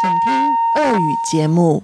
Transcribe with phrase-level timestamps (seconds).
[0.00, 0.32] 请听
[0.76, 1.82] 俄语节目。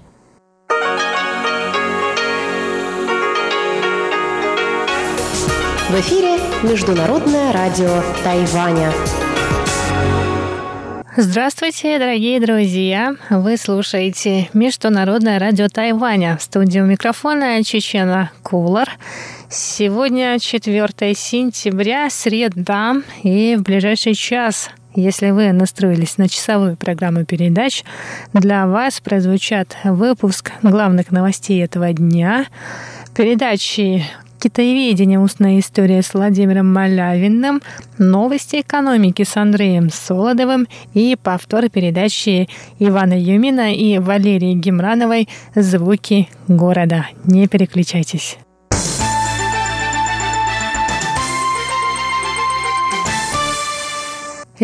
[5.88, 8.92] В эфире Международное радио Тайваня.
[11.16, 13.16] Здравствуйте, дорогие друзья!
[13.30, 16.36] Вы слушаете Международное радио Тайваня.
[16.36, 18.98] В студии у микрофона Чечена Кулар.
[19.50, 27.83] Сегодня 4 сентября, среда, и в ближайший час если вы настроились на часовую программу передач,
[28.33, 32.45] для вас прозвучат выпуск главных новостей этого дня,
[33.15, 34.03] передачи
[34.43, 35.21] Китаеведение.
[35.21, 37.61] Устная история с Владимиром Малявиным.
[37.97, 40.67] Новости экономики с Андреем Солодовым.
[40.93, 47.07] И повтор передачи Ивана Юмина и Валерии Гемрановой «Звуки города».
[47.23, 48.37] Не переключайтесь.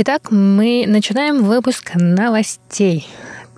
[0.02, 3.06] Итак, мы начинаем выпуск новостей.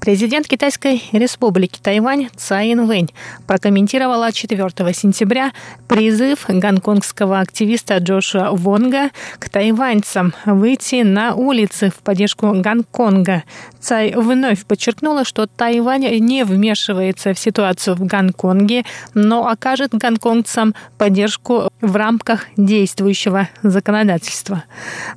[0.02, 3.12] Президент Китайской республики Тайвань Цай Инвэнь
[3.46, 5.52] прокомментировала 4 сентября
[5.88, 13.44] призыв гонконгского активиста Джоша Вонга к тайваньцам выйти на улицы в поддержку Гонконга.
[13.80, 21.70] Цай вновь подчеркнула, что Тайвань не вмешивается в ситуацию в Гонконге, но окажет гонконгцам поддержку
[21.80, 24.64] в рамках действующего законодательства.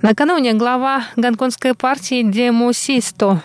[0.03, 3.43] Накануне глава гонконгской партии Демусисто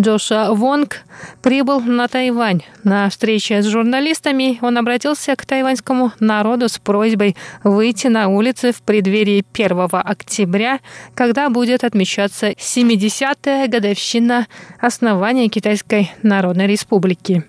[0.00, 1.02] Джоша Вонг
[1.42, 2.62] прибыл на Тайвань.
[2.82, 8.80] На встрече с журналистами он обратился к тайваньскому народу с просьбой выйти на улицы в
[8.80, 10.80] преддверии 1 октября,
[11.14, 14.46] когда будет отмечаться 70-я годовщина
[14.80, 17.44] основания Китайской Народной Республики.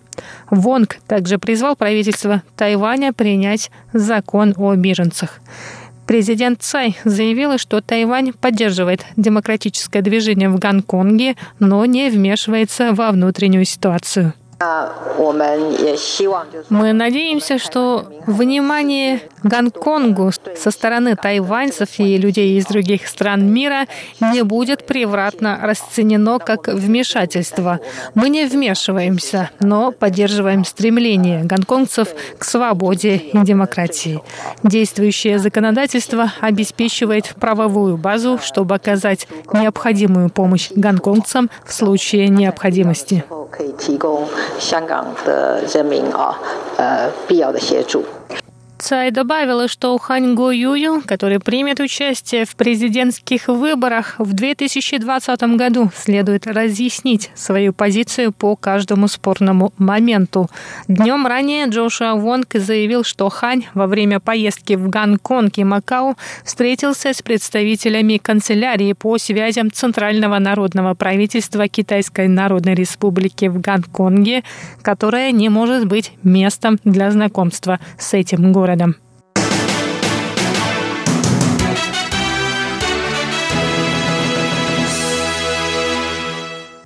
[0.49, 5.39] Вонг также призвал правительство Тайваня принять закон о беженцах.
[6.05, 13.65] Президент Цай заявила, что Тайвань поддерживает демократическое движение в Гонконге, но не вмешивается во внутреннюю
[13.65, 14.33] ситуацию.
[16.69, 23.87] Мы надеемся, что внимание Гонконгу со стороны тайваньцев и людей из других стран мира
[24.21, 27.79] не будет превратно расценено как вмешательство.
[28.15, 34.21] Мы не вмешиваемся, но поддерживаем стремление гонконгцев к свободе и демократии.
[34.63, 43.25] Действующее законодательство обеспечивает правовую базу, чтобы оказать необходимую помощь гонконгцам в случае необходимости.
[43.55, 44.25] 可以提供
[44.57, 46.39] 香港的人民啊，
[46.77, 48.03] 呃，必要的协助。
[48.83, 56.45] Цай добавила, что Хань Го Юю, который примет участие в президентских выборах в 2020 году, следует
[56.45, 60.49] разъяснить свою позицию по каждому спорному моменту.
[60.89, 67.13] Днем ранее Джошуа Вонг заявил, что Хань во время поездки в Гонконг и Макао встретился
[67.13, 74.43] с представителями канцелярии по связям Центрального народного правительства Китайской Народной Республики в Гонконге,
[74.81, 78.95] которое не может быть местом для знакомства с этим городом городом.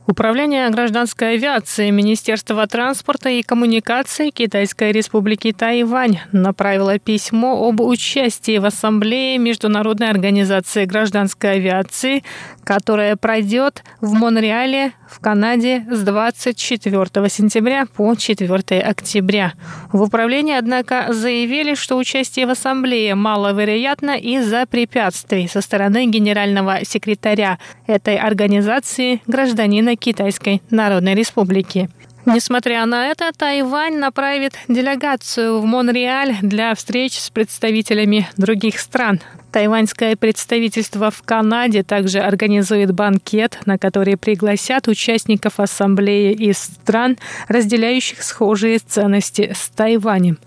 [0.10, 8.66] Управление гражданской авиации Министерства транспорта и коммуникаций Китайской Республики Тайвань направило письмо об участии в
[8.66, 12.24] Ассамблее Международной организации гражданской авиации,
[12.68, 19.54] которая пройдет в Монреале в Канаде с 24 сентября по 4 октября.
[19.94, 27.58] В управлении, однако, заявили, что участие в ассамблее маловероятно из-за препятствий со стороны генерального секретаря
[27.86, 31.90] этой организации гражданина Китайской Народной Республики.
[32.26, 39.22] Несмотря на это, Тайвань направит делегацию в Монреаль для встреч с представителями других стран.
[39.58, 48.22] Тайваньское представительство в Канаде также организует банкет, на который пригласят участников ассамблеи из стран, разделяющих
[48.22, 50.38] схожие ценности с Тайванем.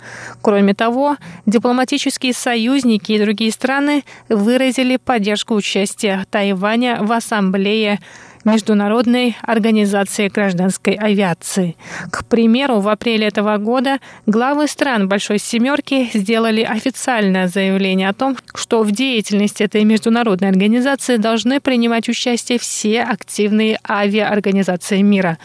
[0.42, 7.98] Кроме того, дипломатические союзники и другие страны выразили поддержку участия Тайваня в ассамблее
[8.44, 11.76] Международной организации гражданской авиации.
[12.10, 18.36] К примеру, в апреле этого года главы стран Большой Семерки сделали официальное заявление о том,
[18.54, 25.38] что в деятельности этой международной организации должны принимать участие все активные авиаорганизации мира.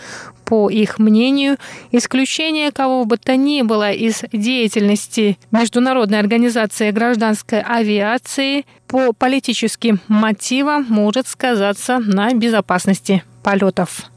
[0.45, 1.57] По их мнению,
[1.91, 10.85] исключение кого бы то ни было из деятельности Международной организации гражданской авиации по политическим мотивам
[10.87, 14.09] может сказаться на безопасности полетов.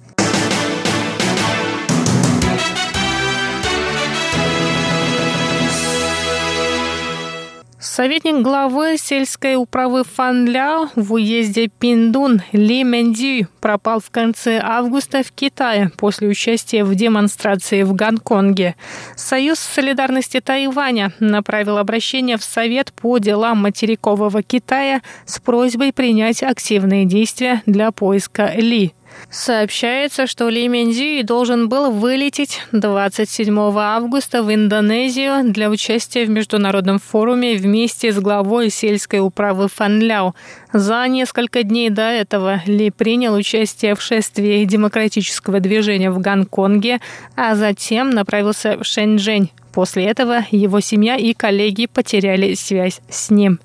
[7.99, 15.33] Советник главы сельской управы Фанляо в уезде Пиндун Ли Мендю пропал в конце августа в
[15.33, 18.77] Китае после участия в демонстрации в Гонконге.
[19.17, 27.05] Союз солидарности Тайваня направил обращение в Совет по делам материкового Китая с просьбой принять активные
[27.05, 28.93] действия для поиска Ли.
[29.31, 36.99] Сообщается, что Ли Минзи должен был вылететь 27 августа в Индонезию для участия в международном
[36.99, 40.35] форуме вместе с главой сельской управы Фанляо.
[40.73, 47.01] За несколько дней до этого Ли принял участие в шествии демократического движения в Гонконге,
[47.37, 53.61] а затем направился в Шэньчжэнь После этого его семья и коллеги потеряли связь с ним.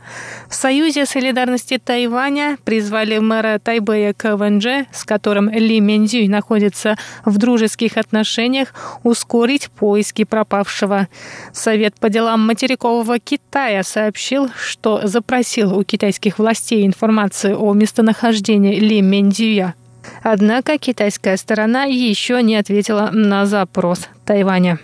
[0.48, 7.98] В Союзе солидарности Тайваня призвали мэра Тайбэя КВНЖ, с которым Ли Мендзюй находится в дружеских
[7.98, 11.08] отношениях, ускорить поиски пропавшего.
[11.52, 19.02] Совет по делам материкового Китая сообщил, что запросил у китайских властей информацию о местонахождении Ли
[19.02, 19.74] Мендзюя.
[20.22, 24.78] Однако китайская сторона еще не ответила на запрос Тайваня.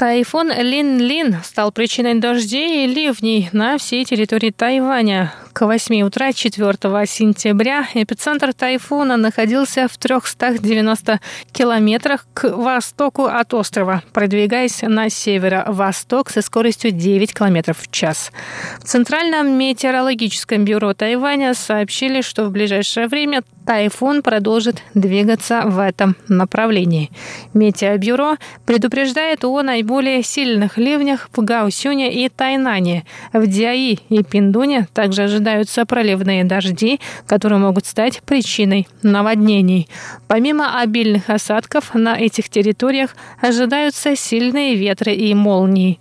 [0.00, 5.34] Тайфун Лин-Лин стал причиной дождей и ливней на всей территории Тайваня.
[5.60, 6.72] К 8 утра 4
[7.06, 11.20] сентября эпицентр тайфуна находился в 390
[11.52, 18.32] километрах к востоку от острова, продвигаясь на северо-восток со скоростью 9 километров в час.
[18.78, 26.16] В Центральном метеорологическом бюро Тайваня сообщили, что в ближайшее время тайфун продолжит двигаться в этом
[26.26, 27.10] направлении.
[27.52, 33.04] Метеобюро предупреждает о наиболее сильных ливнях в Гаусюне и Тайнане.
[33.34, 39.88] В Диаи и Пиндуне также ожидается ожидаются проливные дожди, которые могут стать причиной наводнений.
[40.28, 45.98] Помимо обильных осадков, на этих территориях ожидаются сильные ветры и молнии.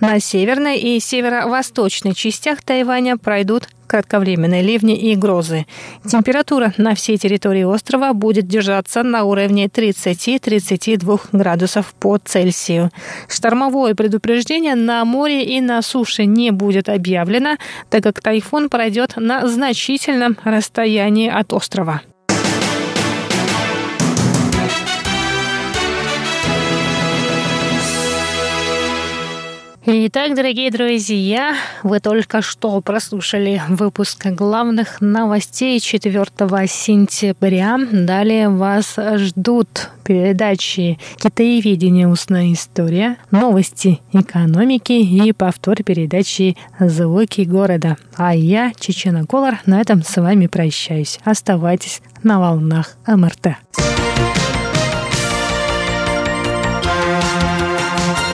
[0.00, 5.66] На северной и северо-восточной частях Тайваня пройдут кратковременные ливни и грозы.
[6.06, 12.90] Температура на всей территории острова будет держаться на уровне 30-32 градусов по Цельсию.
[13.28, 17.56] Штормовое предупреждение на море и на суше не будет объявлено,
[17.88, 22.02] так как тайфун пройдет на значительном расстоянии от острова.
[29.86, 36.22] Итак, дорогие друзья, вы только что прослушали выпуск главных новостей 4
[36.68, 37.78] сентября.
[37.90, 42.08] Далее вас ждут передачи «Китаеведение.
[42.08, 47.96] Устная история», новости экономики и повтор передачи «Звуки города».
[48.16, 51.18] А я, Чечена Колор, на этом с вами прощаюсь.
[51.24, 53.56] Оставайтесь на волнах МРТ.